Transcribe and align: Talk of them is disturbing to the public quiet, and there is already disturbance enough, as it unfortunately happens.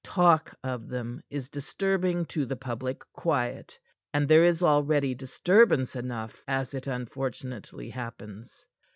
Talk 0.03 0.55
of 0.63 0.87
them 0.87 1.21
is 1.29 1.47
disturbing 1.49 2.25
to 2.25 2.47
the 2.47 2.55
public 2.55 3.03
quiet, 3.13 3.79
and 4.11 4.27
there 4.27 4.43
is 4.43 4.63
already 4.63 5.13
disturbance 5.13 5.95
enough, 5.95 6.41
as 6.47 6.73
it 6.73 6.87
unfortunately 6.87 7.91
happens. 7.91 8.65